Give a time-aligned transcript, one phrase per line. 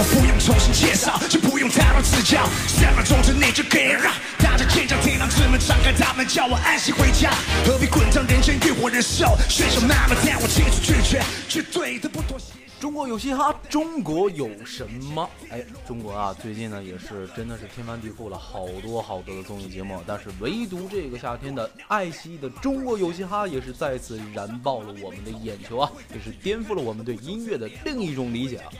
[0.00, 7.30] 我不用重新介绍，就不用太多指教，三分钟之内就可以让大家见证天堂之门敞开，大门叫我安心回家。
[7.66, 12.54] 何必滚烫人间欲火人寿，选手慢慢但我清楚拒绝，绝对的不妥协。
[12.80, 15.28] 中国有嘻哈，中国有什么？
[15.50, 28.72] 哎，中国啊，最近呢也是真的是天翻地覆了，好多好多的综艺节目，但是唯独这个夏天的爱奇艺的中国有嘻哈也是再次燃爆了我们的眼球啊，也是颠覆了我们对音乐的另一种理解啊。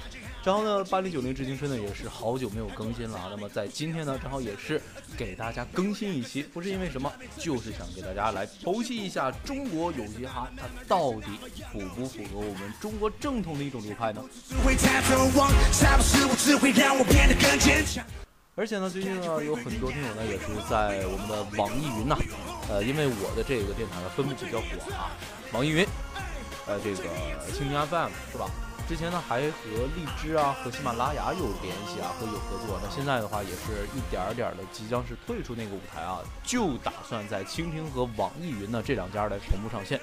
[0.43, 3.29] 然后呢，八零九零致青春呢也是好久没有更新了啊。
[3.31, 4.81] 那么在今天呢，正好也是
[5.15, 11.27] 给大家更新一期，不是因为什么，就是想给大家来剖析一下中国有嘻哈它到底
[11.71, 14.25] 符不符合我们中国正统的一种流派呢？
[18.57, 22.17] 而且呢，最近呢有很多听友呢也是在我们的网易云呐，
[22.71, 25.13] 呃，因为我的这个电台呢分布比较广啊，
[25.53, 25.87] 网易云，
[26.67, 26.97] 呃，这个
[27.53, 28.51] 蜻蜓 FM 是吧？
[28.91, 40.01] 之前呢还和荔枝啊和喜马拉雅有联系啊和有合作，那现在的话也是一点儿点儿的即将是退出那个舞台啊，就打算在蜻蜓和网易云呢这两家来同步上线。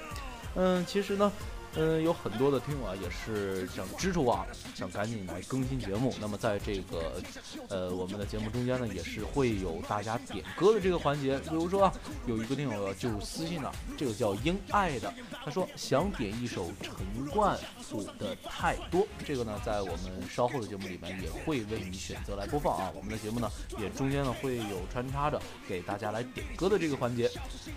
[0.55, 1.29] 嗯，其实呢。
[1.75, 6.13] 嗯，有很多的听友啊，也是想支持我，啊，想赶紧来更新节目。
[6.19, 7.21] 那么在这个
[7.69, 11.37] 呃我们的节目中间呢，也是会有大家点歌的这个环节。
[11.39, 11.93] 比如说啊，
[12.25, 15.13] 有一个听友就私信了，这个叫英爱的，
[15.45, 16.95] 他说想点一首陈
[17.31, 19.01] 冠甫的《太多》。
[19.25, 22.91] 这个呢，在我们稍后的节目里面也会为你选择来播放啊。
[22.95, 27.29] 我们的节目呢，也中间呢会有穿插着给大家来点歌的这个环节。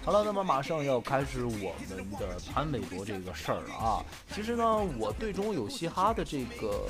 [0.02, 4.04] 好了，那么马上要开始我们的潘玮柏这个事儿了啊。
[4.34, 6.86] 其实呢，我对中国有嘻哈的这个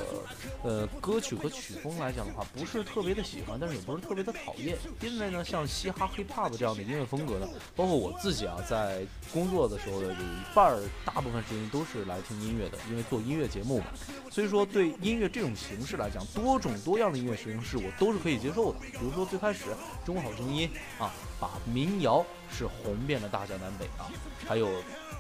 [0.63, 4.77] 呃歌曲和曲风来讲的话，不是特别的喜欢，但是也不是特别的讨厌。
[5.01, 13.87] 因为呢，像嘻哈、hip hop 这样的音乐风格呢，包括我自己啊，在工作的时候的有一半儿，大部分时间都是来听音乐的，因为做音乐节目嘛。
[14.31, 18.79] 所以说，对音乐这种形式来讲，多种多样的音乐形式我都是可以接受的。
[18.81, 19.71] 比如说最开始
[20.07, 20.71] 《中国好声音》
[21.03, 24.11] 啊，把民谣是红遍了大江南北啊，
[24.47, 24.69] 还有。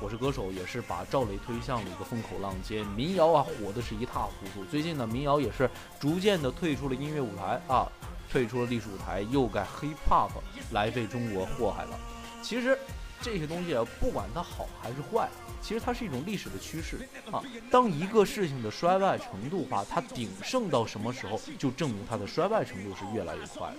[0.03, 4.65] 我是歌手，也是把赵雷推向了一个风口浪尖，民谣啊火的是一塌糊涂。
[4.65, 7.87] 最近呢，民谣也是逐渐的退出了音乐舞台啊，
[8.33, 10.31] 退出了历史舞台，又该 hip hop
[10.73, 11.99] 来被中国祸害了。
[12.41, 12.79] 其实
[13.21, 15.29] 这些东西，不管它好还是坏。
[15.62, 16.98] 其实它是一种历史的趋势
[17.31, 17.43] 啊。
[17.71, 23.72] 当一个事情的衰败程度话，它鼎盛到什么时候，就证明它的衰败程度是越来越快。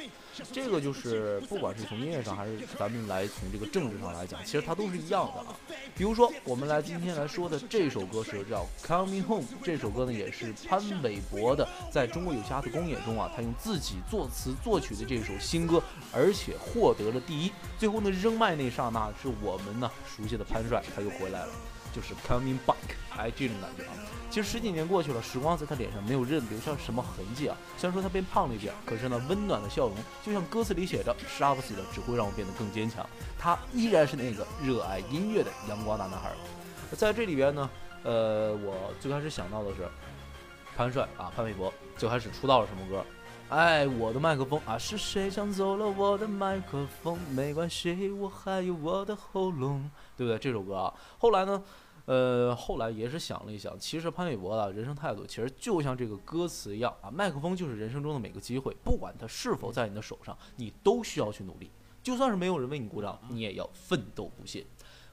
[0.51, 5.55] 这个就是不管是从音乐上，还是咱们来从这个政治上来讲，其实它都是一样的啊。
[5.95, 17.51] 比如说，我们来今天来说的这首歌是叫《Coming Home》，这首歌呢也是潘玮柏的在中国有嘻哈的公演中啊，他用自己作词作曲的这首新歌，而且获得了第一。
[17.77, 21.53] 最后呢，扔麦那刹那，是我们呢熟悉的潘帅他又回来了。
[21.93, 22.75] 就是 coming back，
[23.17, 23.93] 哎，这种感觉啊。
[24.29, 27.57] 其实十几年过去了，时光在他脸上没有任留下什么痕迹啊。
[27.77, 33.05] 虽然说他变胖了一点，可是呢，温暖的笑容就像歌词里写着：“杀不死的，只会让我变得更坚强。”
[33.37, 36.31] 他依然是那个热爱音乐的阳光大男孩。
[36.95, 37.69] 在这里边呢，
[38.03, 39.87] 呃，我最开始想到的是
[40.77, 43.05] 潘帅啊，潘玮柏最开始出道了什么歌？
[43.51, 47.19] 哎，我的麦克风啊，是谁抢走了我的麦克风？
[47.35, 50.39] 没关系，我还有我的喉咙，对不对？
[50.39, 51.61] 这首歌啊，后来呢？
[52.05, 61.69] 呃，后来也是想了一想，其实潘玮柏的人生态度其实就像这个歌词一样啊，麦克风就是人生中的每个机会，不管它是否在你的手上，你都需要去努力，
[62.01, 64.65] 就算是没有人为你鼓掌，你也要奋斗不懈。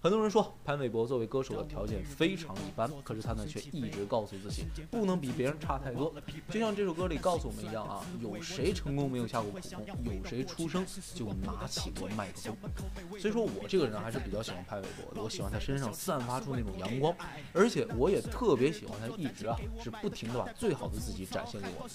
[0.08, 6.10] 很多人说潘玮柏作为歌手的条件非常一般，可是他呢却一直告诉自己不能比别人差太多。
[6.48, 9.58] 就像这首歌里告诉我们一样啊， 有谁成功没有下过苦
[10.02, 10.14] 功？
[10.16, 10.82] 有谁出生
[11.14, 13.20] 就拿起过麦克风？
[13.20, 17.14] 所以说我这个人还是比较喜欢潘玮柏的，我喜欢他身上散发出那种阳光，
[17.52, 21.86] 而且我也特别喜欢他一直啊是不停的把最好的自己展现给我。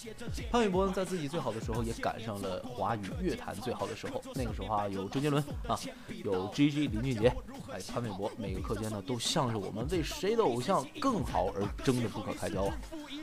[0.52, 5.76] 潘玮柏呢在自己最好的时候也赶上了华语乐坛最好的时候，那个时候啊有周杰伦啊，
[6.24, 6.88] 有 G.G.
[6.90, 7.36] 林俊杰，
[7.72, 7.82] 哎。
[7.94, 12.76] 潘玮柏每个课间呢，都像是我们为谁的偶像更好而争得不可开交啊。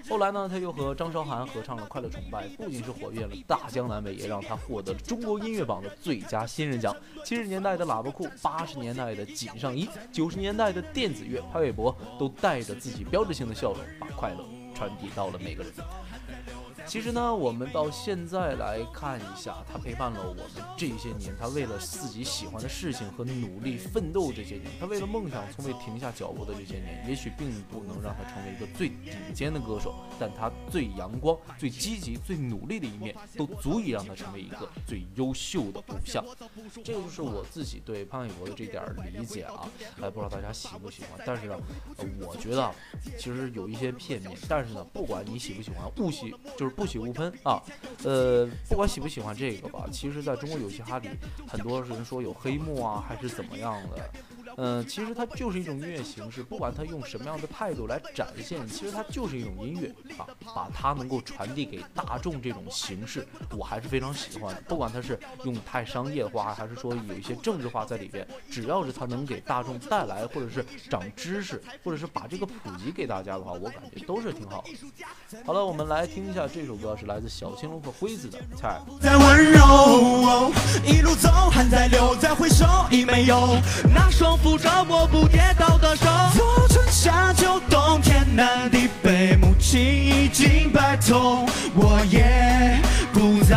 [0.09, 6.95] 后来呢，他又和张韶涵合唱了《快乐崇拜》，不仅是火遍了大江南北，也让他获得了中国音乐榜的最佳新人奖。
[7.25, 14.45] 七十年代的喇叭裤，八十年代的紧上衣，九十年代的电子乐，潘玮柏都带着自己标志性的笑容，把快乐
[14.75, 15.73] 传递到了每个人。
[16.91, 20.43] 其实呢，我们到现在来看一下，他陪伴了我们
[20.77, 21.33] 这些年。
[21.39, 36.25] 他为了自己喜欢的事情和努力奋斗这些年，他为了梦想从未停下脚步的这些年，也许并不能让他成为一个最顶尖的歌手，但他最阳光、最积极、最努力的一面，都足以让他成为一个最优秀的偶像。
[36.83, 38.83] 这个就是我自己对潘玮柏的这点
[39.15, 39.69] 理解啊，
[40.03, 41.25] 哎，不知道大家喜不喜欢？
[41.25, 41.57] 但是呢，
[42.27, 42.75] 我觉得
[43.17, 44.37] 其实有一些片面。
[44.49, 46.80] 但是呢，不管你喜不喜欢，不喜就是。
[46.81, 47.63] 不喜勿喷啊。
[48.05, 51.11] 呃，不管喜不喜欢这个吧，其实在中国游戏哈里，
[51.47, 54.11] 很多人说有黑幕啊，还是怎么样的。
[54.57, 63.27] 嗯，其实它就是一种音乐形式，不管它用什么样的态度来展现，其实它就是一种音乐啊，把它能够传递给大众这种形式，
[63.57, 64.61] 我还是非常喜欢的。
[64.63, 75.39] 不管它是用太商业化，还是说有一些政治化在里边，只要是它能给大众带来，或者是长知识，或者是把这个普及给大家的话，我感觉都是挺好的。
[75.45, 78.81] 好了，我们来听一下这首歌，是来自小青龙和辉子的《菜》。
[79.01, 80.51] 在温柔，
[80.85, 83.57] 一路走，汗在流，再回首已没有
[83.95, 84.40] 那双。
[84.43, 92.81] 扶着我不跌倒的手，从春夏秋冬天南地北，母亲已经白头，我也
[93.13, 93.57] 不再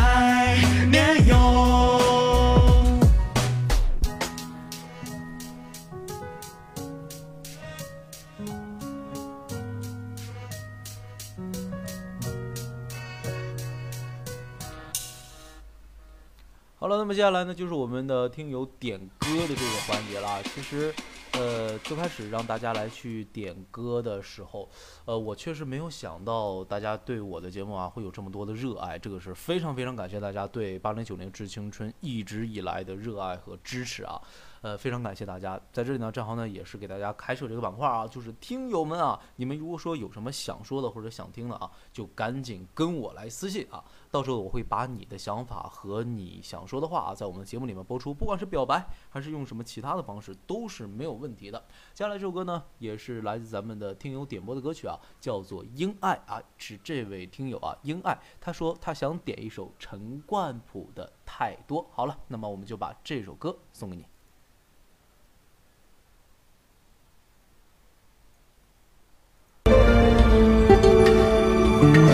[16.83, 20.43] 好了，那么接下来呢，就是我们的听友点歌的这个环节了。
[20.43, 20.93] 其实，
[21.31, 24.69] 呃，最开始让大家来去点歌的时候，
[25.05, 34.21] 呃，我确实没有想到大家对我的节目啊会有这么多的热爱，这个是非常非常感谢大家对八零九零致青春一直以来的热爱和支持啊。
[34.63, 51.59] 呃，非常感谢大家在这里呢，正好呢也是给大家开设这个板块啊，就是听友们啊，你们如果说有什么想说的或者想听的啊，就赶紧跟我来私信啊，到时候我会把你的想法和你想说的话啊，在我们的节目里面播出，不管是表白还是用什么其他的方式，都是没有问题的。
[51.93, 61.83] 接下来这首歌呢，也是来自咱们的听友点播的歌曲啊，叫做《英爱》啊，是这位听友啊，英爱，他说他想点一首陈冠蒲的《太多》。
[61.91, 64.12] 好了，那么我们就把这首歌送给你。
[71.83, 72.12] Ooh.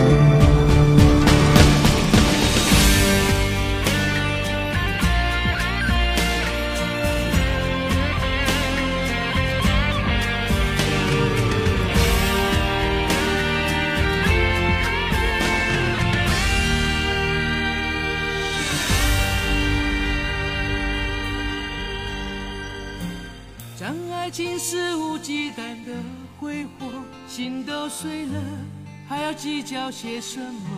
[29.10, 30.70] 还要计较些什么？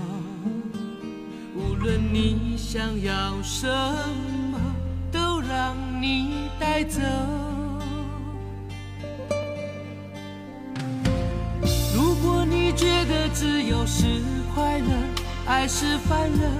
[1.55, 3.69] 无论你想要什
[4.51, 4.59] 么，
[5.13, 6.99] 都让你带走。
[11.95, 14.23] 如果你觉得自由是
[14.55, 14.87] 快乐，
[15.45, 16.51] 爱是烦了，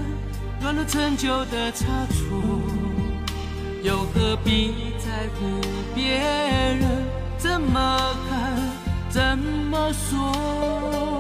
[0.61, 2.39] 乱了陈旧的差错，
[3.83, 5.59] 又何必在乎
[5.95, 6.87] 别人
[7.39, 8.59] 怎么看、
[9.09, 11.11] 怎么说？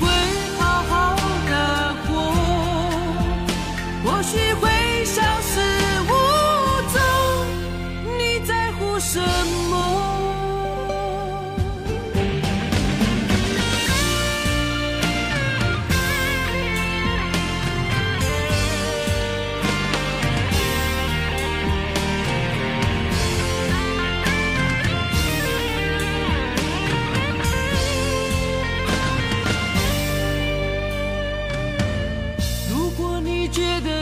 [0.00, 0.08] 会
[0.58, 1.16] 好好
[1.48, 2.32] 的过
[4.04, 4.71] 或许会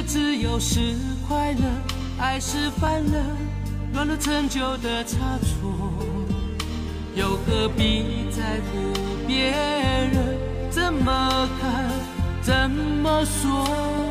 [0.03, 0.97] 自由是
[1.29, 1.61] 快乐，
[2.19, 3.25] 爱是犯了，
[3.93, 5.93] 乱了陈旧的差错，
[7.15, 8.93] 又何必在乎
[9.27, 10.39] 别人
[10.71, 11.91] 怎么看，
[12.43, 14.10] 怎么说？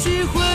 [0.00, 0.49] 喜欢？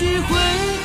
[0.00, 0.79] 去回。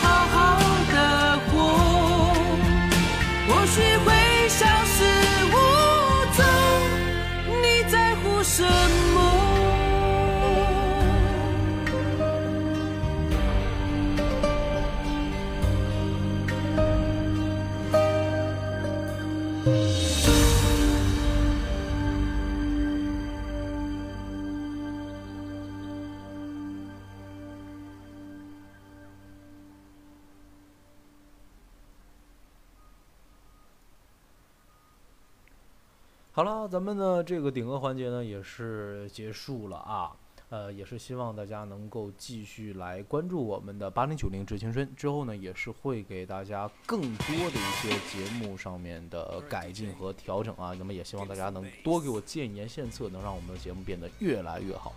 [36.35, 40.11] 好了，咱们的这个顶额环节呢也是结束了啊。
[40.49, 44.93] 呃，也是希望大家能够继续来关注我们的八零九零致青春。
[44.97, 50.75] 之后呢，也是会给大家更多的一些节目上面的改进和调整啊。
[50.77, 54.93] 那么也希望大家能多给我建言献策，能让我们的节目变得越来越好。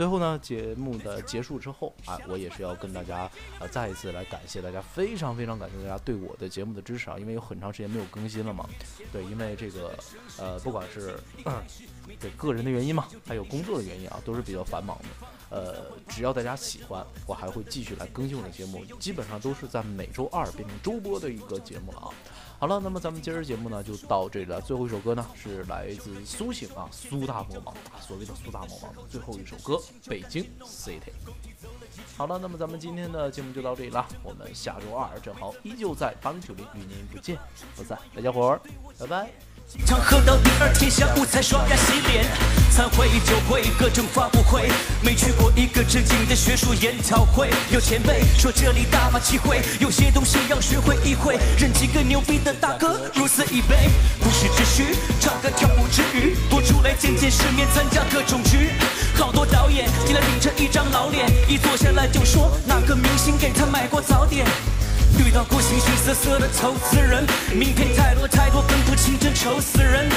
[0.00, 8.66] 最后呢，节目的结束之后啊，我也是要跟大家呃再一次来感谢大家，非常非常感谢大家对我的节目的支持啊，因为有很长时间没有更新了嘛。
[9.12, 9.94] 对，因为这个
[10.38, 11.20] 呃，不管是
[12.18, 15.26] 对个人的原因嘛，还有工作的原因啊，都是比较繁忙的。
[15.50, 22.08] 呃，只要大家喜欢，我还会继续来更新我的节目，基本上都是在每周二变成周播的一个节目了啊。
[22.58, 24.60] 好了，那么咱们今儿节目呢就到这里了。
[24.60, 29.74] 最后一首歌呢是来自苏醒啊，苏大魔王，所谓的苏大魔王的最后一首歌
[30.08, 31.00] 《北京 City》。
[32.16, 37.38] 好了，那么咱们今天的节目就到这里了，我们下周二正好依旧在八零九零与您不见
[37.74, 38.60] 不散，大家伙儿，
[38.98, 39.49] 拜拜。
[39.72, 42.24] 经常喝到第二天下午才刷牙洗脸，
[42.74, 44.68] 参会酒会各种发布会，
[45.00, 47.48] 没去过一个正经的学术研讨会。
[47.70, 53.88] 有前辈说这里大把机会，有些东西要学会意会，认几个牛逼的大哥如此一杯。
[54.18, 58.70] 不是只需唱歌跳舞之余，多出来见见世面，参加各种局。
[59.14, 64.44] 好多导演进来顶着一张老脸，一坐下来就说哪个明星给他买过早点。
[65.30, 70.08] 遇到过形形色色的投资人，名片太多太多，分不清真丑死人。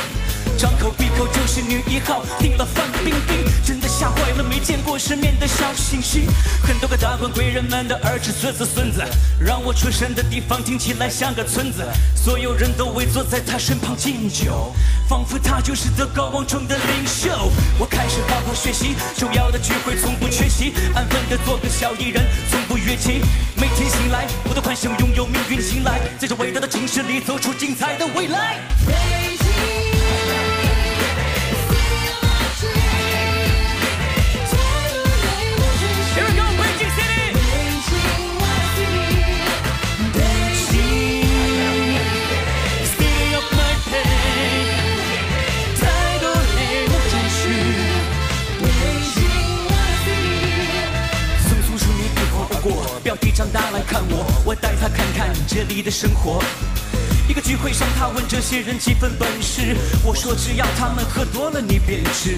[0.58, 6.26] 张口闭口就是女一号，听了范冰冰，真的吓坏了没见过世面的小星星。
[6.64, 9.04] 很多个达官贵人们的儿子孙子孙子，
[9.40, 11.86] 让我出生的地方听起来像个村子。
[12.16, 14.74] 所有人都围坐在他身旁敬酒，
[15.08, 17.30] 仿佛他就是德高望重的领袖。
[17.78, 23.22] 我开始好好学习，重要的聚会从不缺席，安分的做个小艺人，从不越级。
[23.76, 29.23] 天醒来，我都幻想拥有命运青睐，在这伟大的城市里走出精彩的未来。
[53.14, 56.42] 过，表弟长大来看我，我带他看看这里的生活。
[57.28, 62.38] 一个聚会上，他问这些人几分本事，我说只要他们喝多了你便知。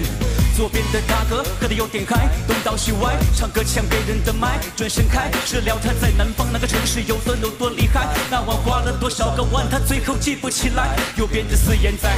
[0.56, 10.96] 左边的大哥喝得有点嗨，东倒西歪，唱歌抢别人的麦，转身开始聊他在南方那个城市有多有多厉害，那晚花了多少个万，他最后记不起来。
[11.16, 12.08] 右边的四眼仔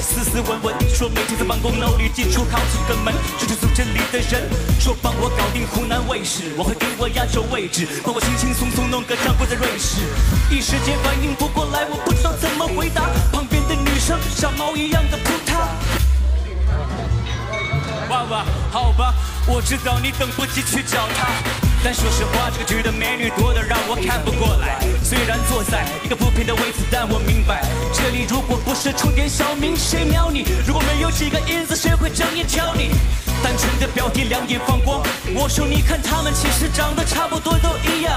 [0.00, 4.48] 斯斯文文，说每天在办公楼里进出好几个门，这是组织里的人
[4.80, 10.00] 说帮我搞定湖南卫视，我会给我压轴位置，帮我轻轻松松弄个掌柜在瑞士。
[10.50, 15.58] 一时间反应不过来，我不知道怎么回答，旁边的女生像猫一样的扑他。
[18.08, 19.12] 娃娃，好吧，
[19.44, 21.26] 我知道你等不及去找她，
[21.82, 24.78] 但说实话，这个局的美女多得让我看不过来。
[25.02, 27.60] 虽然坐在一个不平的位子，但我明白，
[27.92, 30.46] 这里如果不是充点小名，谁瞄你？
[30.64, 32.92] 如果没有几个银子，谁会正眼瞧你？
[33.42, 35.02] 单纯的表弟两眼放光，
[35.34, 38.11] 我说你看他们其实长得差不多都一样。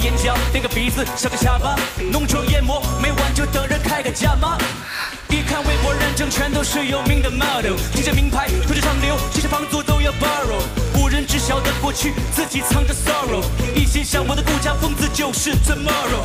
[0.00, 1.76] 眼角，垫个鼻子，小个下巴，
[2.10, 4.56] 浓妆艳抹，没完就等着开个价码。
[5.28, 10.62] 一看微博认证，全都是有名的 model，听着名牌，吹着上流，这些房租都要 borrow。
[10.94, 13.44] 无人知晓的过去，自己藏着 sorrow。
[13.74, 16.24] 一心向我的顾家疯子就是 tomorrow。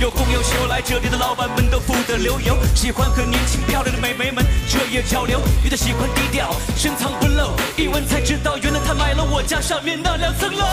[0.00, 5.40] 有红有秀，来这里的老板们都富得流油，喜欢和年轻漂亮的美眉们彻夜交流。
[5.62, 10.66] 有的喜欢低调，深藏不露，一问才知道，原来他买了我家上面那两层楼。